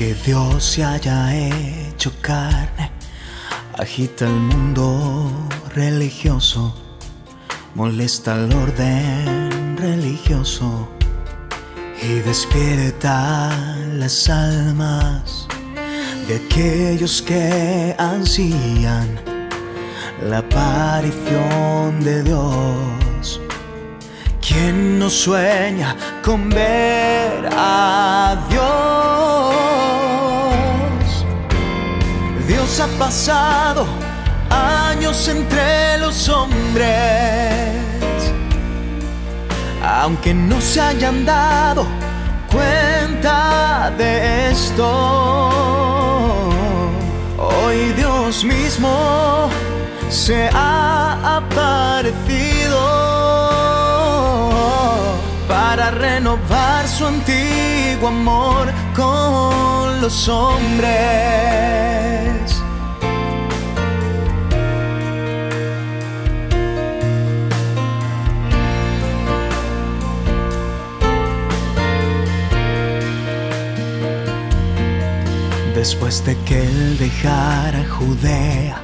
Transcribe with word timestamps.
que 0.00 0.14
Dios 0.14 0.64
se 0.64 0.82
haya 0.82 1.36
hecho 1.36 2.10
carne 2.22 2.90
agita 3.76 4.24
el 4.24 4.32
mundo 4.32 5.30
religioso, 5.74 6.74
molesta 7.74 8.34
el 8.34 8.50
orden 8.50 9.76
religioso 9.76 10.88
y 12.02 12.20
despierta 12.20 13.50
las 13.92 14.30
almas 14.30 15.46
de 16.26 16.36
aquellos 16.36 17.20
que 17.20 17.94
ansían 17.98 19.20
la 20.22 20.38
aparición 20.38 22.02
de 22.02 22.22
Dios. 22.22 23.38
¿Quién 24.40 24.98
no 24.98 25.10
sueña 25.10 25.94
con 26.24 26.48
ver 26.48 27.50
a 27.52 28.46
Dios? 28.48 29.79
Pasado 33.00 33.86
años 34.50 35.26
entre 35.26 35.96
los 35.96 36.28
hombres, 36.28 36.90
aunque 39.82 40.34
no 40.34 40.60
se 40.60 40.82
hayan 40.82 41.24
dado 41.24 41.86
cuenta 42.52 43.90
de 43.96 44.50
esto. 44.50 44.86
Hoy 47.38 47.94
Dios 47.96 48.44
mismo 48.44 49.48
se 50.10 50.50
ha 50.52 51.38
aparecido 51.38 52.78
para 55.48 55.90
renovar 55.90 56.86
su 56.86 57.06
antiguo 57.06 58.08
amor 58.08 58.70
con 58.94 60.02
los 60.02 60.28
hombres. 60.28 61.50
Después 75.80 76.22
de 76.26 76.36
que 76.44 76.60
él 76.60 76.98
dejara 76.98 77.82
Judea, 77.88 78.82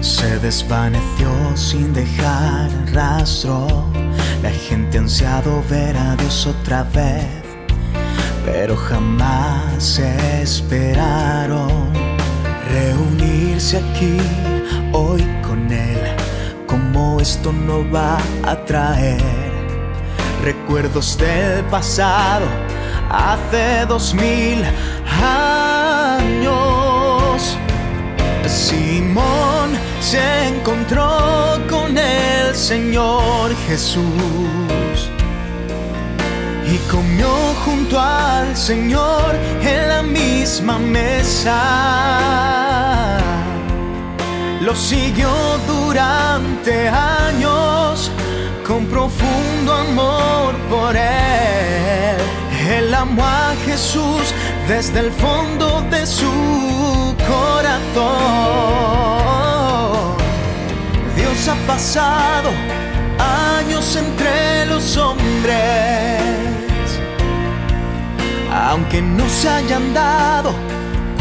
se 0.00 0.38
desvaneció 0.38 1.30
sin 1.54 1.92
dejar 1.92 2.70
rastro. 2.90 3.66
La 4.42 4.48
gente 4.48 4.96
ansiado 4.96 5.62
ver 5.68 5.94
a 5.94 6.16
Dios 6.16 6.46
otra 6.46 6.84
vez, 6.84 7.26
pero 8.46 8.74
jamás 8.78 9.98
esperaron 9.98 11.92
reunirse 12.72 13.76
aquí 13.76 14.16
hoy 14.94 15.22
con 15.46 15.70
Él. 15.70 16.00
Como 16.66 17.20
esto 17.20 17.52
no 17.52 17.84
va 17.92 18.16
a 18.46 18.56
traer 18.64 19.20
recuerdos 20.42 21.18
del 21.18 21.62
pasado, 21.64 22.46
hace 23.10 23.86
dos 23.86 24.14
mil 24.14 24.64
años. 25.22 26.48
Simón 28.46 29.70
se 30.00 30.48
encontró 30.48 31.58
con 31.68 31.96
el 31.98 32.54
Señor 32.54 33.54
Jesús 33.66 35.10
y 36.66 36.76
comió 36.90 37.28
junto 37.64 37.98
al 38.00 38.56
Señor 38.56 39.34
en 39.62 39.88
la 39.88 40.02
misma 40.02 40.78
mesa. 40.78 41.58
Lo 44.60 44.74
siguió 44.74 45.30
durante 45.66 46.88
años 46.88 48.10
con 48.66 48.84
profundo 48.86 49.27
A 53.00 53.54
Jesús 53.64 54.34
desde 54.66 54.98
el 54.98 55.12
fondo 55.12 55.82
de 55.88 56.04
su 56.04 57.14
corazón. 57.28 58.16
Dios 61.14 61.46
ha 61.46 61.54
pasado 61.68 62.50
años 63.56 63.94
entre 63.94 64.66
los 64.66 64.96
hombres, 64.96 66.20
aunque 68.52 69.00
no 69.00 69.28
se 69.28 69.48
hayan 69.48 69.94
dado 69.94 70.52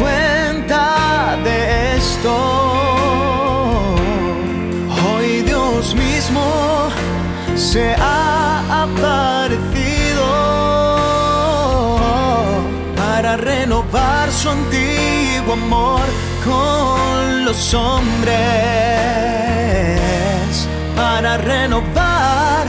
cuenta 0.00 1.36
de 1.44 1.96
esto. 1.98 2.34
Hoy 5.10 5.42
Dios 5.42 5.94
mismo 5.94 6.88
se 7.54 7.92
ha 7.96 8.15
para 13.36 13.54
renovar 13.54 14.32
su 14.32 14.48
antiguo 14.48 15.52
amor 15.52 16.00
con 16.44 17.44
los 17.44 17.74
hombres, 17.74 18.34
para 20.96 21.36
renovar 21.36 22.66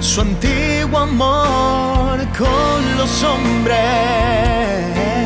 su 0.00 0.22
antiguo 0.22 0.98
amor 0.98 2.18
con 2.38 2.96
los 2.96 3.22
hombres. 3.24 5.23